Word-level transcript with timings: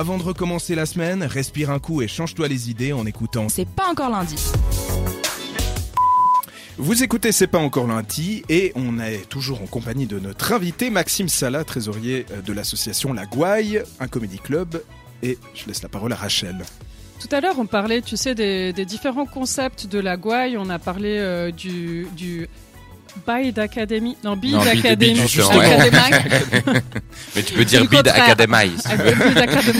avant 0.00 0.16
de 0.16 0.22
recommencer 0.22 0.74
la 0.74 0.86
semaine, 0.86 1.22
respire 1.22 1.68
un 1.68 1.78
coup 1.78 2.00
et 2.00 2.08
change-toi 2.08 2.48
les 2.48 2.70
idées 2.70 2.94
en 2.94 3.04
écoutant. 3.04 3.50
C'est 3.50 3.68
pas 3.68 3.86
encore 3.90 4.08
lundi. 4.08 4.34
Vous 6.78 7.02
écoutez 7.02 7.32
C'est 7.32 7.46
pas 7.46 7.58
encore 7.58 7.86
lundi 7.86 8.42
et 8.48 8.72
on 8.76 8.98
est 8.98 9.28
toujours 9.28 9.60
en 9.60 9.66
compagnie 9.66 10.06
de 10.06 10.18
notre 10.18 10.54
invité 10.54 10.88
Maxime 10.88 11.28
Sala, 11.28 11.64
trésorier 11.64 12.24
euh, 12.30 12.40
de 12.40 12.54
l'association 12.54 13.12
La 13.12 13.26
Gouaille, 13.26 13.82
un 14.00 14.08
comédie 14.08 14.38
club. 14.38 14.82
Et 15.22 15.36
je 15.54 15.66
laisse 15.66 15.82
la 15.82 15.90
parole 15.90 16.14
à 16.14 16.16
Rachel. 16.16 16.64
Tout 17.20 17.28
à 17.30 17.42
l'heure, 17.42 17.58
on 17.58 17.66
parlait, 17.66 18.00
tu 18.00 18.16
sais, 18.16 18.34
des, 18.34 18.72
des 18.72 18.86
différents 18.86 19.26
concepts 19.26 19.86
de 19.86 19.98
la 19.98 20.16
gouaille. 20.16 20.56
On 20.56 20.70
a 20.70 20.78
parlé 20.78 21.18
euh, 21.18 21.50
du, 21.50 22.06
du 22.16 22.48
Bide 23.26 23.58
Academy. 23.58 24.16
Non, 24.24 24.36
Bide 24.36 24.54
Non, 24.54 24.60
Bide- 24.62 24.78
Academy. 24.86 25.14
Bide, 25.14 25.40
ouais. 25.40 25.94
Academy. 25.94 26.80
Mais 27.36 27.42
tu 27.42 27.54
peux 27.54 27.64
dire 27.64 27.80
le 27.82 27.88
Bid 27.88 28.02
contraire. 28.04 28.24
Academy. 28.24 28.70
Bide 28.76 29.38
Academy. 29.38 29.78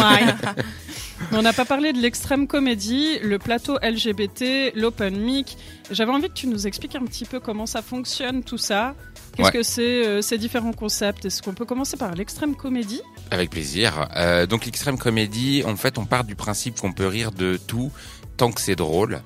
Mais 1.31 1.37
on 1.39 1.43
n'a 1.43 1.53
pas 1.53 1.67
parlé 1.67 1.93
de 1.93 1.99
l'extrême 1.99 2.47
comédie, 2.47 3.19
le 3.23 3.39
plateau 3.39 3.77
LGBT, 3.83 4.73
l'open 4.75 5.17
mic. 5.17 5.59
J'avais 5.91 6.11
envie 6.11 6.29
que 6.29 6.35
tu 6.35 6.47
nous 6.47 6.67
expliques 6.67 6.97
un 6.97 7.05
petit 7.05 7.25
peu 7.27 7.41
comment 7.41 7.67
ça 7.67 7.83
fonctionne, 7.83 8.43
tout 8.43 8.59
ça. 8.59 8.95
Qu'est-ce 9.37 9.47
Ouais. 9.49 9.53
que 9.53 9.63
c'est 9.63 10.07
euh, 10.07 10.23
ces 10.23 10.39
différents 10.39 10.73
concepts? 10.73 11.25
Est-ce 11.27 11.43
qu'on 11.43 11.53
peut 11.53 11.67
commencer 11.67 11.97
par 11.97 12.15
l'extrême 12.15 12.57
comédie? 12.57 13.03
Avec 13.31 13.51
plaisir. 13.51 14.09
Euh, 14.17 14.47
donc 14.47 14.65
l'extrême 14.65 14.99
comédie, 14.99 15.63
en 15.67 15.77
fait, 15.77 15.99
on 15.99 16.05
part 16.07 16.25
du 16.25 16.35
principe 16.35 16.81
qu'on 16.81 16.93
peut 16.93 17.07
rire 17.07 17.31
de 17.33 17.59
tout 17.65 17.93
tant 18.37 18.51
que 18.51 18.61
c'est 18.61 18.75
drôle. 18.77 19.21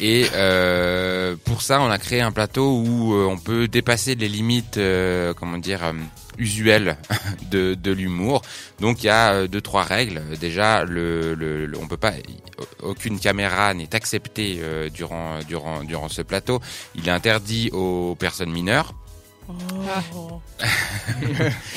Et 0.00 0.26
euh, 0.34 1.34
pour 1.44 1.62
ça, 1.62 1.80
on 1.80 1.90
a 1.90 1.98
créé 1.98 2.20
un 2.20 2.30
plateau 2.30 2.78
où 2.78 3.14
euh, 3.14 3.26
on 3.26 3.36
peut 3.36 3.66
dépasser 3.66 4.14
les 4.14 4.28
limites, 4.28 4.76
euh, 4.76 5.34
comment 5.34 5.58
dire, 5.58 5.84
euh, 5.84 5.92
usuelles 6.38 6.96
de, 7.50 7.74
de 7.74 7.90
l'humour. 7.92 8.42
Donc 8.80 9.02
il 9.02 9.06
y 9.06 9.10
a 9.10 9.48
deux 9.48 9.60
trois 9.60 9.82
règles. 9.82 10.22
Déjà, 10.40 10.84
on 10.84 11.86
peut 11.88 11.96
pas, 11.96 12.12
aucune 12.82 13.18
caméra 13.18 13.74
n'est 13.74 13.94
acceptée 13.94 14.60
durant 14.94 15.40
durant 15.48 15.82
durant 15.82 16.08
ce 16.08 16.22
plateau. 16.22 16.60
Il 16.94 17.08
est 17.08 17.12
interdit 17.12 17.70
aux 17.72 18.14
personnes 18.14 18.52
mineures. 18.52 18.94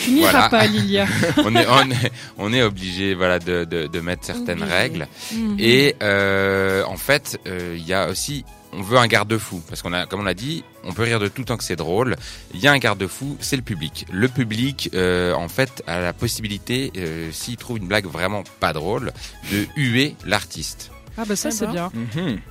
Tu 0.03 0.11
n'iras 0.11 0.31
Voilà. 0.31 0.49
pas, 0.49 0.67
Lilia. 0.67 1.05
on 1.37 1.55
est 1.55 1.67
on 1.67 1.91
est 1.91 2.11
on 2.37 2.53
est 2.53 2.63
obligé 2.63 3.13
voilà 3.13 3.39
de 3.39 3.63
de, 3.65 3.87
de 3.87 3.99
mettre 3.99 4.25
certaines 4.25 4.61
Obligé. 4.61 4.75
règles. 4.77 5.07
Mhm. 5.33 5.55
Et 5.59 5.95
euh, 6.01 6.83
en 6.85 6.97
fait, 6.97 7.39
euh, 7.47 7.75
il 7.77 7.85
y 7.85 7.93
a 7.93 8.09
aussi, 8.09 8.43
on 8.73 8.81
veut 8.81 8.97
un 8.97 9.07
garde-fou 9.07 9.61
parce 9.69 9.81
qu'on 9.81 9.93
a, 9.93 10.05
comme 10.05 10.21
on 10.21 10.23
l'a 10.23 10.33
dit, 10.33 10.63
on 10.83 10.93
peut 10.93 11.03
rire 11.03 11.19
de 11.19 11.27
tout 11.27 11.43
tant 11.43 11.57
que 11.57 11.63
c'est 11.63 11.75
drôle. 11.75 12.15
Il 12.53 12.59
y 12.59 12.67
a 12.67 12.71
un 12.71 12.77
garde-fou, 12.79 13.37
c'est 13.39 13.55
le 13.55 13.61
public. 13.61 14.05
Le 14.11 14.27
public, 14.27 14.89
euh, 14.93 15.33
en 15.33 15.47
fait, 15.47 15.83
a 15.87 15.99
la 15.99 16.13
possibilité, 16.13 16.91
euh, 16.97 17.29
s'il 17.31 17.57
trouve 17.57 17.77
une 17.77 17.87
blague 17.87 18.05
vraiment 18.07 18.43
pas 18.59 18.73
drôle, 18.73 19.11
de 19.51 19.65
huer 19.75 20.15
l'artiste. 20.25 20.91
Ah 21.17 21.23
bah 21.27 21.35
ça 21.35 21.51
c'est 21.51 21.67
bien. 21.67 21.91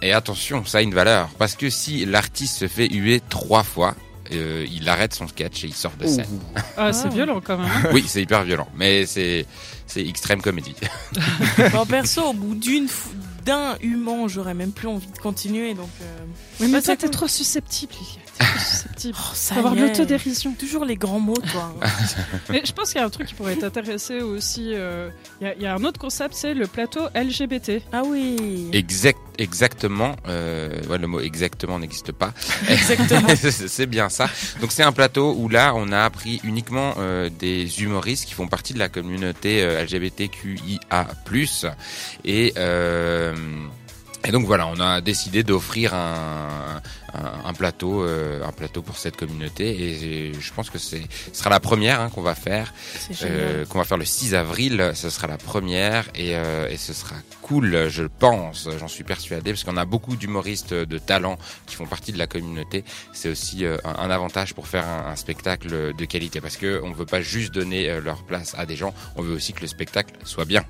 Et 0.03 0.12
attention, 0.12 0.64
ça 0.66 0.78
a 0.78 0.83
une 0.83 0.94
valeur 0.94 1.31
parce 1.38 1.56
que 1.56 1.70
si 1.70 2.05
l'artiste 2.05 2.58
se 2.58 2.69
fait 2.69 2.88
huer 2.88 3.20
trois 3.28 3.62
fois. 3.62 3.94
Euh, 4.32 4.66
il 4.70 4.88
arrête 4.88 5.14
son 5.14 5.26
sketch 5.28 5.64
et 5.64 5.68
il 5.68 5.74
sort 5.74 5.92
de 6.00 6.06
scène. 6.06 6.26
Ah, 6.76 6.92
c'est 6.92 7.06
Ah. 7.06 7.10
violent 7.10 7.40
quand 7.42 7.58
même. 7.58 7.70
Oui, 7.92 8.04
c'est 8.06 8.22
hyper 8.22 8.44
violent, 8.44 8.68
mais 8.76 9.06
c'est 9.06 9.46
c'est 9.86 10.06
extrême 10.06 10.40
comédie. 10.42 10.74
Bon, 11.72 11.84
perso, 11.86 12.22
au 12.30 12.32
bout 12.32 12.54
d'une 12.54 12.88
d'un 13.44 13.76
humain, 13.80 14.28
j'aurais 14.28 14.54
même 14.54 14.70
plus 14.72 14.86
envie 14.88 15.10
de 15.10 15.18
continuer. 15.18 15.74
Donc, 15.74 15.88
euh, 16.02 16.18
Oui, 16.60 16.68
mais 16.68 16.82
toi 16.82 16.94
t'es 16.96 17.08
trop 17.08 17.26
susceptible. 17.28 17.92
Susceptible. 18.58 19.16
oh, 19.20 19.30
ça 19.34 19.56
avoir 19.56 19.74
de 19.74 19.80
l'autodérision. 19.83 20.52
Toujours 20.55 20.84
les 20.84 20.96
grands 20.96 21.20
mots, 21.20 21.34
toi. 21.52 21.74
Mais 22.50 22.62
je 22.64 22.72
pense 22.72 22.91
qu'il 22.92 23.00
y 23.00 23.02
a 23.02 23.06
un 23.06 23.10
truc 23.10 23.27
qui 23.28 23.34
pourrait 23.34 23.56
t'intéresser 23.56 24.20
aussi. 24.22 24.72
euh, 24.74 25.10
Il 25.41 25.47
y, 25.47 25.50
a- 25.50 25.55
il 25.55 25.62
y 25.62 25.66
a 25.66 25.74
un 25.74 25.84
autre 25.84 25.98
concept, 26.00 26.34
c'est 26.34 26.55
le 26.55 26.66
plateau 26.66 27.08
LGBT. 27.14 27.82
ah 27.92 28.02
oui. 28.05 28.69
Exact, 28.72 29.19
exactement. 29.38 30.16
Euh, 30.28 30.70
ouais, 30.88 30.98
le 30.98 31.06
mot 31.06 31.20
exactement 31.20 31.78
n'existe 31.78 32.12
pas. 32.12 32.32
Exactement. 32.69 33.28
c'est 33.37 33.50
c'est 33.69 33.87
bien 33.87 34.09
ça. 34.09 34.28
Donc 34.60 34.72
c'est 34.72 34.82
un 34.82 34.93
plateau 34.93 35.34
où 35.37 35.48
là 35.48 35.72
on 35.75 35.93
a 35.93 36.00
appris 36.03 36.41
uniquement 36.44 36.94
euh, 36.98 37.28
des 37.38 37.82
humoristes 37.82 38.25
qui 38.26 38.34
font 38.34 38.48
partie 38.48 38.72
de 38.75 38.78
la 38.78 38.88
communauté 38.88 39.62
euh, 39.62 39.82
LGBTQIA+. 39.84 41.06
Et 42.25 42.53
euh, 42.56 43.34
et 44.22 44.32
donc 44.32 44.44
voilà, 44.44 44.66
on 44.66 44.78
a 44.81 45.00
décidé 45.00 45.43
d'offrir 45.43 45.94
un, 45.94 46.82
un, 47.15 47.48
un 47.48 47.53
plateau, 47.54 48.03
euh, 48.04 48.43
un 48.44 48.53
plateau 48.53 48.82
pour 48.82 48.97
cette 48.97 49.16
communauté. 49.16 49.69
Et 49.69 50.32
je 50.34 50.53
pense 50.53 50.71
que 50.71 50.78
c'est, 50.78 51.03
ce 51.32 51.38
sera 51.38 51.50
la 51.50 51.60
première 51.60 52.00
hein, 52.00 52.10
qu'on 52.10 52.22
va 52.22 52.34
faire. 52.34 52.72
Euh, 53.22 53.65
qu'on 53.66 53.78
va 53.78 53.84
faire 53.84 53.98
le 53.98 54.04
6 54.04 54.34
avril. 54.34 54.93
Ce 54.94 55.10
sera 55.10 55.26
la 55.26 55.38
première 55.38 56.09
et, 56.15 56.37
euh, 56.37 56.69
et 56.69 56.76
ce 56.76 56.93
sera 56.93 57.16
cool, 57.43 57.88
je 57.88 58.04
pense. 58.04 58.69
J'en 58.78 58.88
suis 58.88 59.04
persuadé 59.04 59.53
parce 59.53 59.65
qu'on 59.65 59.76
a 59.76 59.84
beaucoup 59.84 60.16
d'humoristes 60.16 60.75
de 60.75 60.99
talent 60.99 61.38
qui 61.66 61.76
font 61.76 61.87
partie 61.87 62.12
de 62.12 62.19
la 62.19 62.26
communauté. 62.26 62.84
C'est 63.12 63.28
aussi 63.28 63.65
euh, 63.65 63.76
un, 63.84 63.94
un 63.94 64.10
avantage 64.10 64.54
pour 64.54 64.66
faire 64.69 64.87
un, 64.87 65.10
un 65.10 65.16
spectacle 65.16 65.94
de 65.94 66.04
qualité 66.04 66.41
parce 66.41 66.56
que 66.56 66.81
on 66.84 66.93
veut 66.93 67.06
pas 67.06 67.20
juste 67.20 67.53
donner 67.53 67.91
euh, 67.91 68.00
leur 68.00 68.22
place 68.25 68.54
à 68.56 68.66
des 68.66 68.76
gens. 68.76 68.94
On 69.16 69.22
veut 69.22 69.34
aussi 69.34 69.53
que 69.53 69.60
le 69.62 69.66
spectacle 69.66 70.15
soit 70.25 70.44
bien. 70.44 70.65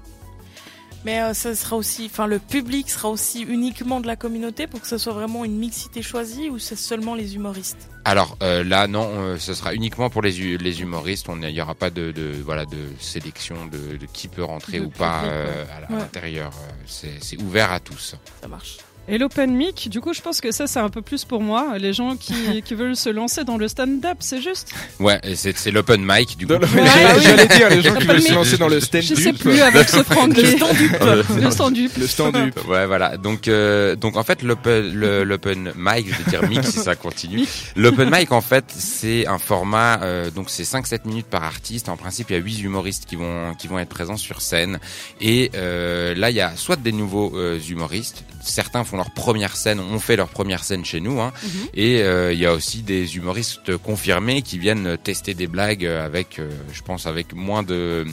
Mais 1.04 1.22
euh, 1.22 1.32
ça 1.32 1.54
sera 1.54 1.76
aussi, 1.76 2.06
enfin, 2.06 2.26
le 2.26 2.38
public 2.38 2.90
sera 2.90 3.08
aussi 3.08 3.40
uniquement 3.42 4.00
de 4.00 4.06
la 4.06 4.16
communauté 4.16 4.66
pour 4.66 4.80
que 4.80 4.86
ce 4.86 4.98
soit 4.98 5.14
vraiment 5.14 5.44
une 5.44 5.56
mixité 5.56 6.02
choisie 6.02 6.50
ou 6.50 6.58
c'est 6.58 6.76
seulement 6.76 7.14
les 7.14 7.36
humoristes? 7.36 7.88
Alors 8.04 8.36
euh, 8.42 8.62
là, 8.64 8.86
non, 8.86 9.08
euh, 9.08 9.38
ce 9.38 9.54
sera 9.54 9.74
uniquement 9.74 10.10
pour 10.10 10.22
les, 10.22 10.58
les 10.58 10.82
humoristes. 10.82 11.28
On 11.28 11.40
il 11.40 11.54
n'y 11.54 11.60
aura 11.60 11.74
pas 11.74 11.90
de, 11.90 12.12
de 12.12 12.32
voilà 12.44 12.64
de 12.66 12.78
sélection 12.98 13.66
de, 13.66 13.96
de 13.96 14.06
qui 14.06 14.28
peut 14.28 14.44
rentrer 14.44 14.80
De 14.80 14.86
ou 14.86 14.90
pas 14.90 15.20
public, 15.20 15.32
euh, 15.32 15.64
à 15.74 15.92
l'intérieur. 15.92 16.52
Euh, 16.54 17.08
c'est 17.20 17.40
ouvert 17.40 17.72
à 17.72 17.80
tous. 17.80 18.14
Ça 18.42 18.48
marche. 18.48 18.78
Et 19.08 19.18
l'open 19.18 19.52
mic, 19.54 19.88
du 19.88 20.00
coup, 20.00 20.12
je 20.14 20.20
pense 20.20 20.40
que 20.40 20.52
ça, 20.52 20.66
c'est 20.68 20.78
un 20.78 20.88
peu 20.88 21.02
plus 21.02 21.24
pour 21.24 21.40
moi. 21.42 21.78
Les 21.78 21.92
gens 21.92 22.16
qui, 22.16 22.62
qui 22.64 22.74
veulent 22.74 22.94
se 22.96 23.08
lancer 23.08 23.42
dans 23.44 23.56
le 23.56 23.66
stand-up, 23.66 24.18
c'est 24.20 24.40
juste. 24.40 24.70
Ouais, 25.00 25.20
c'est 25.34 25.56
c'est 25.56 25.70
l'open 25.72 26.00
mic 26.04 26.36
du 26.36 26.46
coup. 26.46 26.52
Ouais, 26.52 26.60
J'allais 26.72 27.14
oui. 27.16 27.22
j'allais 27.24 27.46
dire, 27.48 27.68
les 27.70 27.82
gens 27.82 27.90
qui 27.94 28.04
Open 28.04 28.08
veulent 28.08 28.22
se 28.22 28.28
mic. 28.28 28.34
lancer 28.36 28.56
dans 28.58 28.68
le 28.68 28.78
stand 28.80 29.02
Je 29.02 29.14
sais 29.16 29.32
plus 29.32 29.60
avec 29.60 29.88
ce 29.88 30.02
franglais. 30.04 30.42
Le 30.42 30.56
stand-up. 30.56 31.26
Le 31.40 31.50
stand-up. 31.50 31.90
Le 31.98 32.06
stand-up. 32.06 32.66
Ouais, 32.68 32.86
voilà. 32.86 33.16
Donc, 33.16 33.48
euh, 33.48 33.96
donc 33.96 34.16
en 34.16 34.22
fait, 34.22 34.42
l'open, 34.42 35.72
mic, 35.76 36.06
je 36.08 36.22
vais 36.22 36.30
dire 36.30 36.48
mic 36.48 36.64
si 36.64 36.78
ça 36.78 36.94
continue. 36.94 37.46
L'open 37.76 38.10
mic, 38.12 38.30
en 38.32 38.40
fait, 38.40 38.64
c'est 38.68 39.26
un 39.26 39.38
format. 39.38 40.00
euh, 40.02 40.30
donc, 40.30 40.50
c'est 40.50 40.62
5-7 40.62 41.06
minutes 41.06 41.26
par 41.26 41.42
artiste. 41.42 41.88
En 41.88 41.96
principe, 41.96 42.30
il 42.30 42.34
y 42.34 42.36
a 42.36 42.40
8 42.42 42.60
humoristes 42.62 43.06
qui 43.06 43.16
vont 43.16 43.54
qui 43.54 43.66
vont 43.66 43.78
être 43.78 43.88
présents 43.88 44.16
sur 44.16 44.40
scène. 44.40 44.78
Et 45.20 45.50
euh, 45.54 46.14
là, 46.14 46.30
il 46.30 46.36
y 46.36 46.40
a 46.40 46.54
soit 46.56 46.76
des 46.76 46.92
nouveaux 46.92 47.32
euh, 47.34 47.58
humoristes. 47.68 48.24
Certains 48.42 48.84
font 48.90 48.96
leur 48.96 49.10
première 49.12 49.56
scène, 49.56 49.78
ont 49.80 49.98
fait 50.00 50.16
leur 50.16 50.28
première 50.28 50.64
scène 50.64 50.84
chez 50.84 51.00
nous. 51.00 51.20
Hein, 51.20 51.32
Mhm. 51.42 51.50
Et 51.74 52.02
euh, 52.02 52.32
il 52.32 52.38
y 52.38 52.46
a 52.46 52.52
aussi 52.52 52.82
des 52.82 53.16
humoristes 53.16 53.76
confirmés 53.78 54.42
qui 54.42 54.58
viennent 54.58 54.98
tester 55.02 55.34
des 55.34 55.46
blagues 55.46 55.86
avec, 55.86 56.38
euh, 56.38 56.50
je 56.72 56.82
pense, 56.82 57.06
avec 57.06 57.32
moins 57.34 57.62
de 57.62 58.04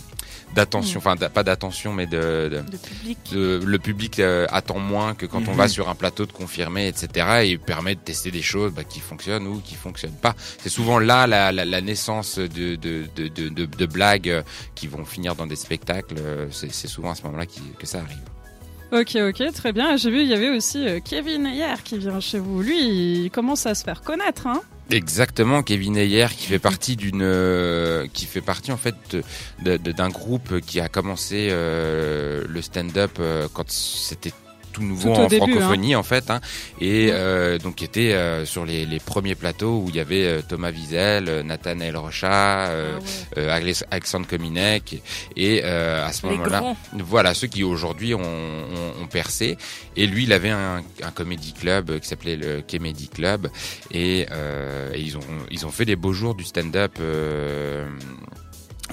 d'attention, 0.56 1.00
enfin 1.00 1.16
d'a- 1.18 1.30
pas 1.30 1.44
d'attention, 1.44 1.92
mais 1.92 2.08
de, 2.08 2.50
de- 2.50 2.72
De 2.72 2.78
public. 2.78 3.18
de- 3.34 3.62
le 3.66 3.80
public 3.80 4.20
euh, 4.20 4.48
attend 4.50 4.80
moins 4.80 5.14
que 5.14 5.26
quand 5.26 5.44
on 5.50 5.52
Mhm. 5.52 5.58
va 5.58 5.68
sur 5.68 5.90
un 5.90 5.94
plateau 5.96 6.26
de 6.26 6.32
confirmé, 6.32 6.88
etc. 6.88 7.42
Et 7.44 7.58
permet 7.58 7.96
de 7.96 8.00
tester 8.00 8.32
des 8.32 8.42
choses 8.42 8.72
bah, 8.72 8.86
qui 8.86 9.02
fonctionnent 9.02 9.46
ou 9.46 9.60
qui 9.60 9.76
fonctionnent 9.76 10.16
pas. 10.22 10.36
C'est 10.64 10.70
souvent 10.70 11.00
là 11.00 11.28
la, 11.28 11.52
la, 11.52 11.66
la 11.66 11.82
naissance 11.82 12.40
de, 12.40 12.76
de, 12.76 13.86
blagues 13.86 14.44
qui 14.74 14.88
vont 14.88 15.04
finir 15.06 15.36
dans 15.36 15.48
des 15.48 15.58
spectacles. 15.58 16.16
C'est 16.52 16.72
souvent 16.88 17.12
à 17.12 17.16
ce 17.16 17.24
moment-là 17.24 17.46
que 17.46 17.86
ça 17.86 18.00
arrive. 18.00 18.18
Ok, 18.92 19.18
ok, 19.18 19.52
très 19.53 19.74
bien. 19.74 19.98
J'ai 19.98 20.09
vu, 20.09 20.22
il 20.22 20.30
y 20.30 20.34
avait 20.34 20.50
aussi 20.50 20.88
euh, 20.88 21.00
Kevin 21.03 21.46
hier 21.46 21.84
qui 21.84 21.98
vient 21.98 22.22
chez 22.22 22.40
vous. 22.40 22.62
Lui, 22.62 23.25
il 23.25 23.30
commence 23.31 23.66
à 23.66 23.75
se 23.75 23.84
faire 23.84 24.02
connaître, 24.02 24.48
hein. 24.48 24.62
Exactement, 24.90 25.64
Kevin 25.64 25.98
Ayer 25.98 26.28
qui 26.30 26.48
fait 26.48 26.59
partie 26.59 26.96
d'une, 26.96 27.22
euh, 27.22 28.07
qui 28.13 28.25
fait 28.25 28.39
partie 28.39 28.72
en 28.72 28.78
fait 28.78 29.18
d'un 29.60 30.10
groupe 30.10 30.62
qui 30.62 30.80
a 30.80 30.88
commencé 30.88 31.50
euh, 31.51 32.45
le 32.48 32.62
stand-up 32.62 33.19
quand 33.51 33.69
c'était 33.69 34.31
tout 34.77 34.83
nouveau 34.83 35.09
Tout 35.13 35.21
en 35.21 35.27
début, 35.27 35.53
francophonie 35.53 35.95
en 35.95 36.03
fait, 36.03 36.29
hein, 36.29 36.39
et 36.79 37.07
Ouais. 37.07 37.12
euh, 37.13 37.57
donc 37.57 37.75
qui 37.75 37.83
était 37.85 38.13
euh, 38.13 38.45
sur 38.45 38.65
les, 38.65 38.85
les 38.85 39.00
premiers 39.00 39.35
plateaux 39.35 39.79
où 39.83 39.89
il 39.89 39.95
y 39.95 40.00
avait 40.00 40.24
euh, 40.25 40.41
Thomas 40.47 40.71
Wiesel, 40.71 41.41
Nathanaël 41.45 41.97
Rochat, 41.97 42.68
euh, 42.69 43.00
Ah 43.35 43.39
ouais. 43.59 43.74
Alexandre 43.91 44.27
Kominek, 44.27 45.01
et 45.35 45.62
euh, 45.63 46.06
à 46.06 46.12
ce 46.13 46.25
moment-là, 46.27 46.75
voilà 46.94 47.33
ceux 47.33 47.47
qui 47.47 47.63
aujourd'hui 47.63 48.13
ont, 48.13 48.19
ont, 48.21 49.03
ont 49.03 49.07
percé. 49.07 49.57
Et 49.95 50.06
lui, 50.06 50.24
il 50.25 50.33
avait 50.33 50.50
un, 50.51 50.83
un 51.03 51.12
comédie 51.12 51.53
club 51.53 52.00
qui 52.00 52.07
s'appelait 52.07 52.35
le 52.35 52.62
Comedy 52.62 53.07
Club, 53.09 53.50
et, 53.91 54.27
euh, 54.31 54.91
et 54.94 55.01
ils 55.01 55.18
ont 55.18 55.21
ils 55.50 55.65
ont 55.65 55.71
fait 55.71 55.85
des 55.85 55.95
beaux 55.95 56.13
jours 56.13 56.35
du 56.35 56.44
stand-up. 56.44 56.94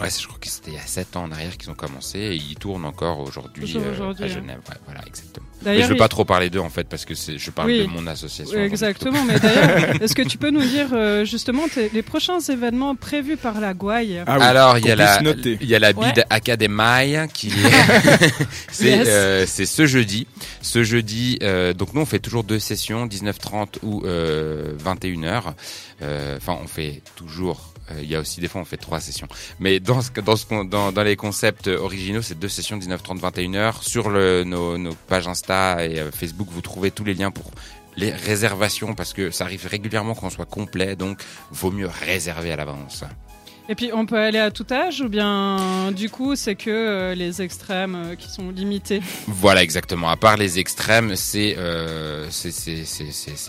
Ouais, 0.01 0.09
je 0.11 0.27
crois 0.27 0.39
que 0.41 0.49
c'était 0.49 0.73
il 0.73 0.75
y 0.75 0.79
a 0.79 0.87
7 0.87 1.17
ans 1.17 1.23
en 1.25 1.31
arrière 1.33 1.57
qu'ils 1.57 1.71
ont 1.71 1.75
commencé 1.75 2.19
et 2.19 2.35
ils 2.35 2.57
tournent 2.57 2.85
encore 2.85 3.21
aujourd'hui 3.21 3.75
euh, 3.77 4.11
à 4.11 4.25
hein. 4.25 4.27
Genève. 4.27 4.59
Ouais, 4.69 4.77
voilà, 4.87 5.01
exactement. 5.07 5.47
Mais 5.63 5.75
je 5.75 5.77
D'ailleurs, 5.79 5.89
veux 5.91 5.97
pas 5.97 6.09
trop 6.09 6.25
parler 6.25 6.51
d'eux 6.51 6.59
en 6.59 6.69
fait 6.69 6.89
parce 6.89 7.05
que 7.05 7.15
je 7.15 7.51
parle 7.53 7.69
Oui. 7.71 7.79
de 7.83 7.87
mon 7.87 8.07
association. 8.09 8.59
Exactement, 8.59 9.25
mais 9.25 9.39
d'ailleurs, 9.39 9.95
est-ce 10.03 10.15
que 10.17 10.23
tu 10.23 10.37
peux 10.37 10.51
nous 10.51 10.63
dire 10.65 10.89
euh, 10.93 11.25
justement 11.25 11.63
les 11.93 12.03
prochains 12.03 12.41
événements 12.41 12.97
prévus 12.97 13.37
par 13.37 13.61
la 13.61 13.73
Gouaille 13.73 14.21
Ah 14.27 14.37
oui, 14.39 14.45
Alors 14.45 14.79
il 14.79 14.87
y 14.87 14.91
a 14.91 14.97
la 14.97 15.21
il 15.23 15.67
y 15.67 15.75
a 15.75 15.79
la 15.79 15.93
Ouais. 15.93 16.13
Bid 16.13 16.25
Academy 16.29 17.29
qui 17.33 17.49
est 17.49 17.53
c'est 18.71 18.85
Yes. 18.97 19.07
euh, 19.09 19.45
c'est 19.47 19.67
ce 19.67 19.87
jeudi 19.87 20.27
ce 20.61 20.83
jeudi 20.83 21.39
euh, 21.43 21.73
donc 21.73 21.95
nous 21.95 22.01
on 22.01 22.07
fait 22.07 22.19
toujours 22.19 22.43
deux 22.43 22.59
sessions 22.59 23.07
19h30 23.07 23.79
ou 23.83 24.03
euh, 24.05 24.75
21h 24.85 25.55
Euh, 26.03 26.37
enfin 26.37 26.59
on 26.61 26.67
fait 26.67 27.01
toujours 27.15 27.74
il 28.01 28.09
y 28.09 28.15
a 28.17 28.21
aussi 28.21 28.41
des 28.41 28.49
fois 28.49 28.61
on 28.61 28.65
fait 28.65 28.77
trois 28.77 29.01
sessions 29.01 29.29
mais 29.61 29.79
dans 29.81 30.01
ce 30.01 30.11
dans 30.21 30.37
ce 30.37 30.47
qu'on- 30.47 30.65
dans, 30.65 30.91
dans 30.93 31.03
les 31.03 31.17
concepts 31.17 31.67
originaux 31.69 32.23
c'est 32.23 32.39
deux 32.39 32.49
sessions 32.49 32.79
19h30 32.79 33.21
21h 33.21 33.83
sur 33.83 34.09
le, 34.11 34.45
nos, 34.45 34.79
nos 34.79 34.95
pages 34.95 35.29
Insta 35.29 35.85
et 35.87 35.99
euh, 36.01 36.11
Facebook 36.11 36.49
vous 36.51 36.61
trouvez 36.63 36.91
tous 36.91 37.05
les 37.05 37.15
liens 37.15 37.31
pour 37.31 37.51
les 37.97 38.11
réservations 38.11 38.95
parce 38.95 39.13
que 39.13 39.31
ça 39.31 39.45
arrive 39.45 39.67
régulièrement 39.67 40.15
qu'on 40.15 40.31
soit 40.31 40.47
complet 40.47 40.97
donc 40.97 41.21
vaut 41.51 41.71
mieux 41.71 41.89
réserver 42.07 42.51
à 42.53 42.57
l'avance. 42.57 43.05
Et 43.67 43.75
puis 43.75 43.91
on 43.95 44.05
peut 44.05 44.19
aller 44.19 44.39
à 44.39 44.51
tout 44.51 44.67
âge 44.71 45.01
ou 45.01 45.09
bien 45.09 45.91
du 45.93 46.11
coup 46.11 46.37
c'est 46.37 46.55
que 46.55 46.69
euh, 46.71 47.15
les 47.15 47.41
extrêmes 47.41 47.95
euh, 47.95 48.15
qui 48.15 48.29
sont 48.31 48.51
limités? 48.51 49.01
Voilà, 49.27 49.63
exactement. 49.63 50.11
À 50.11 50.17
part 50.19 50.37
les 50.37 50.59
extrêmes, 50.59 51.17
c'est 51.17 51.55
euh, 51.57 52.29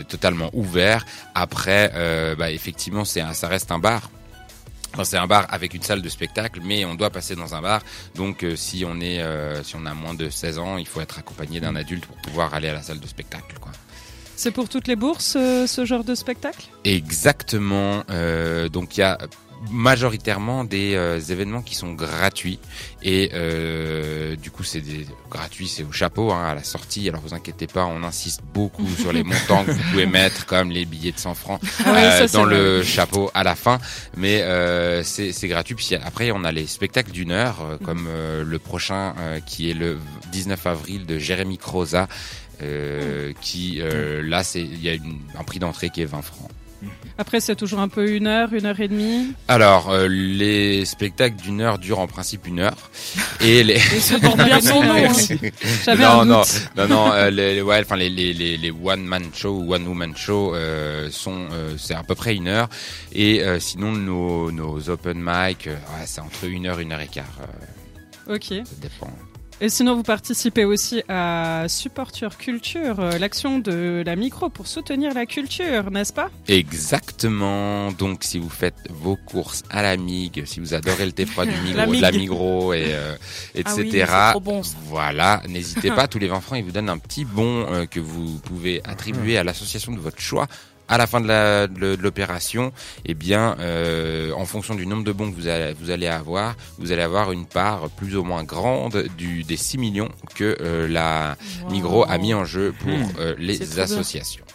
totalement 0.07 0.49
ouvert. 0.53 1.05
Après, 1.33 1.91
euh, 1.95 2.35
bah, 2.35 2.51
effectivement, 2.51 3.03
c'est 3.05 3.23
ça 3.33 3.47
reste 3.47 3.71
un 3.71 3.79
bar. 3.79 4.09
C'est 5.03 5.17
un 5.17 5.27
bar 5.27 5.45
avec 5.49 5.73
une 5.73 5.81
salle 5.81 6.01
de 6.01 6.09
spectacle, 6.09 6.59
mais 6.63 6.85
on 6.85 6.95
doit 6.95 7.09
passer 7.09 7.35
dans 7.35 7.53
un 7.55 7.61
bar. 7.61 7.81
Donc, 8.15 8.43
euh, 8.43 8.55
si 8.55 8.85
on 8.87 8.99
est, 9.01 9.21
euh, 9.21 9.63
si 9.63 9.75
on 9.75 9.85
a 9.85 9.93
moins 9.93 10.13
de 10.13 10.29
16 10.29 10.59
ans, 10.59 10.77
il 10.77 10.87
faut 10.87 11.01
être 11.01 11.19
accompagné 11.19 11.59
d'un 11.59 11.75
adulte 11.75 12.05
pour 12.05 12.17
pouvoir 12.17 12.53
aller 12.53 12.69
à 12.69 12.73
la 12.73 12.81
salle 12.81 12.99
de 12.99 13.07
spectacle. 13.07 13.55
Quoi. 13.59 13.71
C'est 14.35 14.51
pour 14.51 14.67
toutes 14.67 14.87
les 14.87 14.97
bourses 14.97 15.35
euh, 15.37 15.65
ce 15.65 15.85
genre 15.85 16.03
de 16.03 16.13
spectacle? 16.13 16.67
Exactement. 16.83 18.03
Euh, 18.09 18.67
donc 18.67 18.97
il 18.97 18.99
y 18.99 19.03
a 19.03 19.17
majoritairement 19.71 20.63
des 20.63 20.95
euh, 20.95 21.19
événements 21.19 21.61
qui 21.61 21.75
sont 21.75 21.93
gratuits. 21.93 22.59
Et 23.03 23.31
euh, 23.33 24.35
du 24.35 24.51
coup 24.51 24.63
c'est 24.63 24.81
des 24.81 25.05
gratuits 25.29 25.67
c'est 25.67 25.83
au 25.83 25.91
chapeau 25.91 26.31
hein, 26.31 26.47
à 26.49 26.55
la 26.55 26.63
sortie. 26.63 27.07
Alors 27.09 27.21
vous 27.21 27.33
inquiétez 27.33 27.67
pas 27.67 27.85
on 27.85 28.03
insiste 28.03 28.41
beaucoup 28.53 28.87
sur 28.99 29.13
les 29.13 29.23
montants 29.23 29.63
que 29.65 29.71
vous 29.71 29.83
pouvez 29.91 30.05
mettre 30.05 30.45
comme 30.45 30.71
les 30.71 30.85
billets 30.85 31.11
de 31.11 31.19
100 31.19 31.33
francs 31.35 31.61
Ah 31.85 31.91
ouais, 31.93 31.97
euh, 32.03 32.27
ça, 32.27 32.37
dans 32.37 32.45
vrai. 32.45 32.55
le 32.55 32.83
chapeau 32.83 33.29
à 33.33 33.43
la 33.43 33.55
fin. 33.55 33.79
Mais 34.17 34.41
euh, 34.41 35.03
c'est 35.03 35.47
gratuit. 35.47 35.75
Puis 35.75 35.95
après 35.95 36.31
on 36.31 36.43
a 36.43 36.51
les 36.51 36.67
spectacles 36.67 37.11
d'une 37.11 37.31
heure 37.31 37.61
euh, 37.61 37.77
comme 37.83 38.07
euh, 38.09 38.43
le 38.43 38.59
prochain 38.59 39.13
euh, 39.19 39.39
qui 39.39 39.69
est 39.69 39.73
le 39.73 39.97
19 40.31 40.65
avril 40.67 41.05
de 41.05 41.17
Jérémy 41.19 41.57
Croza 41.57 42.07
euh, 42.61 43.33
qui 43.41 43.81
euh, 43.81 44.21
là 44.23 44.43
c'est 44.43 44.61
il 44.61 44.81
y 44.81 44.89
a 44.89 44.93
une- 44.93 45.19
un 45.37 45.43
prix 45.43 45.59
d'entrée 45.59 45.89
qui 45.89 46.01
est 46.01 46.05
20 46.05 46.21
francs 46.21 46.49
Après 47.17 47.39
c'est 47.39 47.55
toujours 47.55 47.79
un 47.79 47.87
peu 47.87 48.09
une 48.09 48.27
heure, 48.27 48.53
une 48.53 48.65
heure 48.65 48.79
et 48.79 48.87
demie. 48.89 49.33
Alors, 49.47 49.89
euh, 49.89 50.07
les 50.09 50.83
spectacles 50.85 51.37
d'une 51.41 51.61
heure 51.61 51.79
durent 51.79 51.99
en 51.99 52.07
principe 52.07 52.45
une 52.45 52.59
heure. 52.59 52.89
Et 53.39 53.63
les... 53.63 53.75
Bien 53.75 54.59
son 54.61 54.83
nom. 54.83 54.93
hein. 54.93 55.13
J'avais 55.85 56.03
non, 56.03 56.21
un 56.21 56.25
non, 56.25 56.41
doute. 56.41 56.69
non, 56.75 56.87
non, 56.87 57.11
euh, 57.13 57.29
les, 57.29 57.55
les- 57.55 57.61
ouais, 57.61 57.79
enfin 57.81 57.95
les, 57.95 58.09
les, 58.09 58.33
les, 58.33 58.71
one 58.71 59.03
man 59.05 59.23
show 59.33 59.51
ou 59.61 59.73
one 59.73 59.87
woman 59.87 60.15
show 60.17 60.53
euh, 60.55 61.09
sont, 61.09 61.47
c'est 61.77 61.95
à 61.95 62.03
peu 62.03 62.15
près 62.15 62.35
une 62.35 62.47
heure. 62.49 62.67
Et 63.13 63.41
sinon 63.59 63.93
nos, 63.93 64.51
nos 64.51 64.89
open 64.89 65.17
mic, 65.17 65.67
ouais, 65.67 66.03
c'est 66.05 66.21
entre 66.21 66.43
une 66.45 66.65
heure, 66.67 66.79
une 66.79 66.91
heure 66.91 67.01
et 67.01 67.07
quart. 67.07 67.25
Ok. 68.29 68.45
ça 68.49 68.63
dépend. 68.81 69.11
Et 69.61 69.69
sinon 69.69 69.95
vous 69.95 70.03
participez 70.03 70.65
aussi 70.65 71.01
à 71.07 71.65
Support 71.69 72.11
Your 72.21 72.37
Culture, 72.37 72.99
euh, 72.99 73.17
l'action 73.17 73.59
de 73.59 74.03
la 74.05 74.17
micro 74.17 74.49
pour 74.49 74.67
soutenir 74.67 75.13
la 75.13 75.25
culture, 75.25 75.91
n'est-ce 75.91 76.11
pas? 76.11 76.29
Exactement. 76.49 77.93
Donc, 77.93 78.25
si 78.25 78.37
vous 78.37 78.49
faites 78.49 78.75
vos 78.89 79.15
courses 79.15 79.63
à 79.69 79.81
la 79.81 79.95
Mig, 79.95 80.43
si 80.45 80.59
vous 80.59 80.73
adorez 80.73 81.05
le 81.05 81.13
thé 81.13 81.25
froid 81.25 81.45
du 81.45 81.51
La 81.73 81.85
Migros, 81.85 81.95
de 81.95 82.01
la 82.01 82.11
Mig. 82.11 82.19
Migros 82.19 82.73
et 82.73 82.83
euh, 82.89 83.15
Ah 83.63 83.73
oui, 83.77 83.87
etc. 83.87 84.11
bon. 84.41 84.61
Voilà, 84.87 85.41
n'hésitez 85.47 85.89
pas. 85.95 86.09
Tous 86.09 86.19
les 86.19 86.27
20 86.27 86.41
francs, 86.41 86.59
ils 86.59 86.65
vous 86.65 86.73
donnent 86.73 86.89
un 86.89 86.97
petit 86.97 87.23
bon 87.23 87.65
euh, 87.71 87.85
que 87.85 88.01
vous 88.01 88.37
pouvez 88.39 88.81
attribuer 88.83 89.37
à 89.37 89.45
l'association 89.45 89.93
de 89.93 89.99
votre 89.99 90.19
choix. 90.19 90.47
À 90.87 90.97
la 90.99 91.07
fin 91.07 91.19
de 91.19 91.27
la- 91.27 91.65
de 91.67 91.97
l'opération, 91.99 92.71
eh 93.05 93.15
bien, 93.15 93.55
euh, 93.59 94.31
en 94.33 94.45
fonction 94.45 94.75
du 94.75 94.85
nombre 94.85 95.03
de 95.03 95.11
bons 95.11 95.31
que 95.31 95.35
vous 95.35 95.47
allez, 95.47 95.73
vous 95.79 95.89
allez 95.89 96.05
avoir, 96.07 96.55
vous 96.77 96.91
allez 96.91 97.01
avoir 97.01 97.31
une 97.31 97.45
part 97.47 97.89
plus 97.97 98.15
ou 98.15 98.23
moins 98.23 98.43
grande 98.43 99.05
du, 99.17 99.43
des 99.43 99.57
6 99.57 99.79
millions 99.79 100.09
que 100.35 100.55
euh, 100.61 100.87
la 100.87 101.37
Migros 101.71 102.05
a 102.07 102.17
mis 102.19 102.35
en 102.35 102.45
jeu 102.45 102.71
pour 102.79 102.91
Hmm. 102.91 103.07
euh, 103.19 103.33
les 103.39 103.57
bien. 103.57 103.79
associations. 103.83 104.45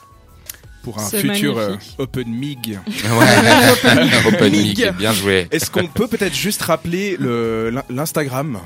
Pour 0.85 0.99
un 0.99 1.11
futur 1.11 1.59
euh. 1.59 1.77
Open 1.99 2.29
MIG. 2.29 2.79
Ouais. 2.87 4.07
Open 4.29 4.51
Mig. 4.53 4.93
Bien 4.97 5.13
joué. 5.13 5.47
Est-ce 5.51 5.71
qu'on 5.71 5.87
peut 5.89 6.07
peut-être 6.09 6.35
juste 6.35 6.63
rappeler 6.63 7.17
le- 7.19 7.69
l'in- 7.71 7.85
l'Instagram? 7.91 8.61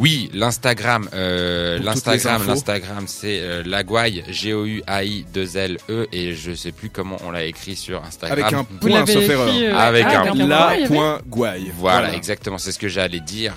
Oui, 0.00 0.30
l'Instagram, 0.32 1.10
euh, 1.12 1.78
l'Instagram, 1.78 2.42
l'Instagram, 2.46 3.04
c'est 3.06 3.38
euh, 3.42 3.62
Lagouaille, 3.66 4.24
G 4.30 4.54
O 4.54 4.64
U 4.64 4.82
A 4.86 5.04
I 5.04 5.26
2 5.34 5.56
L 5.58 5.76
E 5.90 6.08
et 6.10 6.34
je 6.34 6.54
sais 6.54 6.72
plus 6.72 6.88
comment 6.88 7.18
on 7.22 7.30
l'a 7.30 7.44
écrit 7.44 7.76
sur 7.76 8.02
Instagram. 8.02 8.38
Avec 8.38 8.52
un 8.54 8.64
point, 8.64 9.04
sauf 9.04 9.16
écrit, 9.16 9.30
erreur. 9.30 9.48
euh, 9.48 9.76
Avec 9.76 10.06
ah, 10.08 10.22
un 10.22 10.26
avec 10.32 10.48
La 10.48 10.86
point, 10.86 11.20
Gouaille. 11.28 11.70
Voilà, 11.76 12.14
exactement, 12.14 12.56
c'est 12.56 12.72
ce 12.72 12.78
que 12.78 12.88
j'allais 12.88 13.20
dire. 13.20 13.52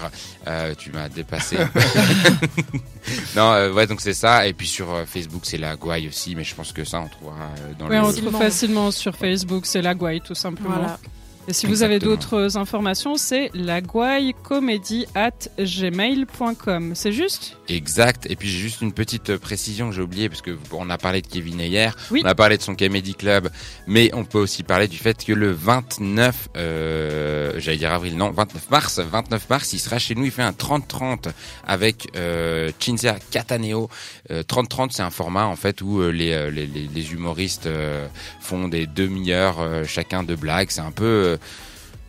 Euh, 0.45 0.75
tu 0.78 0.92
m'as 0.92 1.07
dépassé. 1.07 1.56
non, 3.38 3.54
euh, 3.54 3.72
ouais, 3.72 3.88
donc 3.88 4.01
c'est 4.01 4.13
ça. 4.13 4.46
Et 4.46 4.51
puis 4.51 4.68
sur 4.68 4.94
euh, 4.94 5.06
Facebook, 5.06 5.44
c'est 5.46 5.57
la 5.57 5.78
aussi, 6.10 6.36
mais 6.36 6.44
je 6.44 6.56
pense 6.56 6.74
que 6.74 6.84
ça, 6.84 7.00
on 7.00 7.07
trouvera 7.07 7.36
euh, 7.60 7.74
dans 7.80 7.88
Oui, 7.88 7.96
le. 7.96 8.01
on 8.01 8.04
Facilement. 8.07 8.31
trouve 8.31 8.42
facilement 8.42 8.92
sur 8.92 9.16
Facebook, 9.16 9.66
c'est 9.66 9.81
la 9.81 9.96
tout 10.19 10.36
simplement. 10.36 10.75
Voilà. 10.75 11.00
Et 11.50 11.51
si 11.54 11.66
vous 11.68 11.84
avez 11.84 12.00
d'autres 12.00 12.56
informations, 12.57 13.18
c'est 13.18 13.51
lagouaillecomédie 13.54 15.07
at 15.13 15.31
gmail.com. 15.60 16.94
C'est 16.95 17.12
juste? 17.12 17.57
Exact. 17.68 18.28
Et 18.30 18.36
puis 18.38 18.48
j'ai 18.48 18.60
juste 18.60 18.81
une 18.81 18.94
petite 18.94 19.30
euh, 19.31 19.38
précision 19.38 19.90
que 19.90 19.95
j'ai 19.95 20.01
oubliée 20.01 20.30
parce 20.30 20.42
que 20.42 20.57
on 20.72 20.90
a 20.90 20.98
parlé 20.98 21.22
de 21.22 21.28
Kevin 21.28 21.60
hier, 21.60 21.95
Oui. 22.12 22.22
on 22.24 22.28
a 22.28 22.36
parlé 22.36 22.57
de 22.57 22.62
son 22.62 22.75
comedy 22.75 23.13
club, 23.13 23.50
mais 23.88 24.10
on 24.13 24.24
peut 24.24 24.40
aussi 24.40 24.63
parler 24.63 24.88
du 24.88 24.98
fait 24.98 25.24
que 25.25 25.34
le 25.34 25.51
29, 25.51 26.48
euh, 26.56 27.54
j'allais 27.57 27.78
dire 27.78 27.92
avril, 27.92 28.16
non, 28.16 28.31
29 28.31 28.69
mars, 28.69 29.00
29 29.00 29.50
mars, 29.50 29.74
il 29.74 29.80
sera 29.80 30.00
chez 30.00 30.16
nous, 30.16 30.24
il 30.25 30.31
fait 30.31 30.44
un 30.44 30.51
30-30 30.51 31.28
avec 31.66 32.07
euh, 32.16 32.72
Cinzia 32.80 33.18
Cataneo. 33.31 33.89
Euh, 34.31 34.44
30-30, 34.44 34.92
c'est 34.92 35.04
un 35.04 35.10
format 35.10 35.46
en 35.46 35.56
fait 35.57 35.81
où 35.81 36.00
euh, 36.01 36.10
les, 36.12 36.31
euh, 36.31 36.50
les, 36.50 36.68
les, 36.68 36.88
les 36.88 37.12
humoristes 37.13 37.66
euh, 37.68 38.07
font 38.39 38.68
des 38.69 38.88
demi-heures 38.88 39.60
euh, 39.60 39.84
chacun 39.86 40.24
de 40.24 40.36
blagues. 40.36 40.69
C'est 40.69 40.81
un 40.81 40.92
peu 40.92 41.04
euh, 41.06 41.32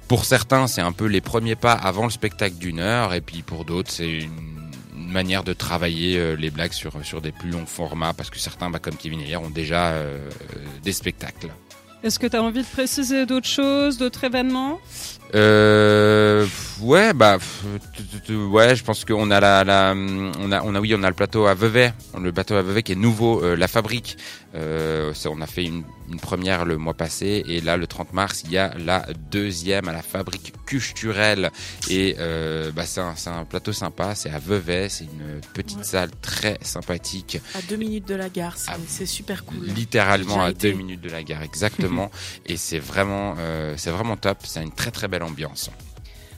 pour 0.08 0.24
certains, 0.24 0.66
c'est 0.66 0.82
un 0.82 0.92
peu 0.92 1.06
les 1.06 1.20
premiers 1.20 1.56
pas 1.56 1.72
avant 1.72 2.04
le 2.04 2.10
spectacle 2.10 2.56
d'une 2.56 2.78
heure, 2.78 3.14
et 3.14 3.20
puis 3.20 3.42
pour 3.42 3.64
d'autres, 3.64 3.90
c'est 3.90 4.18
une 4.18 5.10
manière 5.10 5.44
de 5.44 5.52
travailler 5.52 6.18
euh, 6.18 6.34
les 6.34 6.50
blagues 6.50 6.72
sur 6.72 6.92
sur 7.04 7.20
des 7.20 7.32
plus 7.32 7.50
longs 7.50 7.66
formats, 7.66 8.12
parce 8.12 8.30
que 8.30 8.38
certains, 8.38 8.70
bah, 8.70 8.78
comme 8.80 8.96
Kevin 8.96 9.20
hier, 9.20 9.40
ont 9.40 9.50
déjà 9.50 9.92
euh, 9.92 10.28
euh, 10.56 10.58
des 10.82 10.92
spectacles. 10.92 11.48
Est-ce 12.02 12.18
que 12.18 12.26
tu 12.26 12.36
as 12.36 12.42
envie 12.42 12.60
de 12.60 12.66
préciser 12.66 13.24
d'autres 13.24 13.48
choses, 13.48 13.96
d'autres 13.96 14.24
événements? 14.24 14.78
Euh, 15.34 16.46
ouais, 16.82 17.14
bah, 17.14 17.38
ouais, 18.28 18.76
je 18.76 18.84
pense 18.84 19.06
qu'on 19.06 19.30
a 19.30 19.40
la, 19.40 19.64
la, 19.64 19.94
on 19.96 20.52
a, 20.52 20.62
on 20.62 20.74
a, 20.74 20.80
oui, 20.80 20.94
on 20.94 21.02
a 21.02 21.08
le 21.08 21.14
plateau 21.14 21.46
à 21.46 21.54
Vevey, 21.54 21.94
le 22.20 22.30
plateau 22.30 22.56
à 22.56 22.62
Vevey 22.62 22.82
qui 22.82 22.92
est 22.92 22.94
nouveau, 22.94 23.42
euh, 23.42 23.56
la 23.56 23.68
fabrique. 23.68 24.18
Euh, 24.54 25.14
ça, 25.14 25.30
on 25.32 25.40
a 25.40 25.46
fait 25.46 25.64
une, 25.64 25.82
une 26.10 26.20
première 26.20 26.64
le 26.64 26.76
mois 26.76 26.94
passé. 26.94 27.42
Et 27.46 27.60
là, 27.60 27.76
le 27.76 27.86
30 27.86 28.12
mars, 28.12 28.42
il 28.44 28.52
y 28.52 28.58
a 28.58 28.74
la 28.78 29.06
deuxième 29.30 29.88
à 29.88 29.92
la 29.92 30.02
fabrique 30.02 30.52
culturelle. 30.66 31.50
Et 31.88 32.16
euh, 32.18 32.70
bah, 32.72 32.84
c'est 32.86 33.00
un, 33.00 33.14
un 33.26 33.44
plateau 33.44 33.72
sympa, 33.72 34.14
c'est 34.14 34.30
à 34.30 34.38
Vevey, 34.38 34.88
c'est 34.88 35.04
une 35.04 35.40
petite 35.54 35.78
Ouais. 35.78 35.84
salle 35.84 36.10
très 36.22 36.58
sympathique, 36.62 37.38
À 37.54 37.62
deux 37.62 37.76
minutes 37.76 38.06
de 38.06 38.14
la 38.14 38.28
gare, 38.28 38.56
c'est 38.86 39.06
super 39.06 39.44
cool. 39.44 39.64
littéralement 39.66 40.42
à 40.42 40.52
deux 40.52 40.72
minutes 40.72 41.00
de 41.00 41.10
la 41.10 41.22
gare, 41.22 41.42
exactement, 41.42 42.10
et 42.46 42.56
c'est 42.56 42.78
vraiment, 42.78 43.34
euh, 43.38 43.74
c'est 43.76 43.90
vraiment 43.90 44.16
top, 44.16 44.38
c'est 44.44 44.62
une 44.62 44.72
très 44.72 44.90
très 44.90 45.08
belle 45.08 45.22
ambiance. 45.24 45.70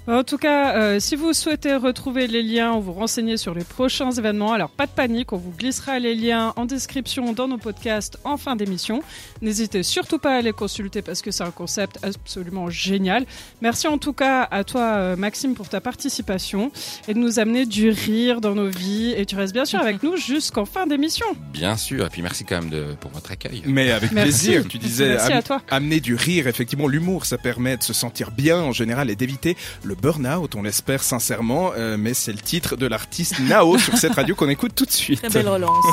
En 0.08 0.22
tout 0.22 0.38
cas, 0.38 0.76
euh, 0.76 1.00
si 1.00 1.16
vous 1.16 1.32
souhaitez 1.32 1.75
retrouver 1.75 2.28
les 2.28 2.40
liens 2.42 2.75
ou 2.75 2.80
vous 2.80 2.92
renseigner 2.92 3.36
sur 3.36 3.54
les 3.54 3.64
prochains 3.64 4.12
événements, 4.12 4.52
alors 4.52 4.70
pas 4.70 4.86
de 4.86 4.92
panique, 4.92 5.32
on 5.32 5.36
vous 5.36 5.50
glissera 5.50 5.98
les 5.98 6.14
liens 6.14 6.52
en 6.54 6.64
description 6.64 7.32
dans 7.32 7.48
nos 7.48 7.58
podcasts 7.58 8.16
en 8.22 8.36
fin 8.36 8.54
d'émission. 8.54 9.02
N'hésitez 9.42 9.82
surtout 9.82 10.18
pas 10.20 10.36
à 10.36 10.40
les 10.42 10.52
consulter 10.52 11.02
parce 11.02 11.22
que 11.22 11.32
c'est 11.32 11.42
un 11.42 11.50
concept 11.50 11.98
absolument 12.04 12.70
génial. 12.70 13.26
Merci 13.62 13.88
en 13.88 13.98
tout 13.98 14.12
cas 14.12 14.46
à 14.48 14.62
toi 14.62 14.80
euh, 14.82 15.16
Maxime 15.16 15.54
pour 15.54 15.68
ta 15.68 15.80
participation 15.80 16.70
et 17.08 17.14
de 17.14 17.18
nous 17.18 17.40
amener 17.40 17.66
du 17.66 17.90
rire 17.90 18.40
dans 18.40 18.54
nos 18.54 18.68
vies 18.68 19.12
et 19.16 19.26
tu 19.26 19.34
restes 19.34 19.54
bien 19.54 19.64
sûr 19.64 19.80
avec 19.80 20.02
nous 20.04 20.16
jusqu'en 20.16 20.66
fin 20.66 20.86
d'émission. 20.86 21.26
Bien 21.52 21.76
sûr, 21.76 22.06
et 22.06 22.10
puis 22.10 22.22
merci 22.22 22.44
quand 22.44 22.60
même 22.60 22.70
de, 22.70 22.94
pour 23.00 23.10
votre 23.10 23.32
accueil. 23.32 23.62
Mais 23.66 23.90
avec 23.90 24.12
Merci. 24.12 24.30
plaisir, 24.46 24.68
tu 24.68 24.78
disais 24.78 25.08
Merci 25.08 25.32
am- 25.32 25.38
à 25.38 25.42
toi. 25.42 25.62
amener 25.68 25.98
du 25.98 26.14
rire, 26.14 26.46
effectivement, 26.46 26.86
l'humour, 26.86 27.26
ça 27.26 27.38
permet 27.38 27.76
de 27.76 27.82
se 27.82 27.92
sentir 27.92 28.30
bien 28.30 28.58
en 28.60 28.70
général 28.70 29.10
et 29.10 29.16
d'éviter 29.16 29.56
le 29.82 29.95
burn-out, 30.00 30.54
on 30.54 30.62
l'espère 30.62 31.02
sincèrement, 31.02 31.72
euh, 31.76 31.96
mais 31.98 32.14
c'est 32.14 32.32
le 32.32 32.38
titre 32.38 32.76
de 32.76 32.86
l'artiste 32.86 33.38
Nao 33.40 33.78
sur 33.78 33.96
cette 33.96 34.14
radio 34.14 34.34
qu'on 34.34 34.48
écoute 34.48 34.72
tout 34.74 34.84
de 34.86 34.92
suite. 34.92 35.20
Très 35.20 35.30
belle 35.30 35.48
relance. 35.48 35.84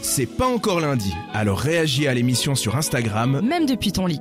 C'est 0.00 0.26
pas 0.26 0.46
encore 0.46 0.80
lundi, 0.80 1.12
alors 1.34 1.58
réagis 1.58 2.06
à 2.06 2.14
l'émission 2.14 2.54
sur 2.54 2.76
Instagram 2.76 3.40
Même 3.42 3.66
depuis 3.66 3.92
ton 3.92 4.06
lit. 4.06 4.20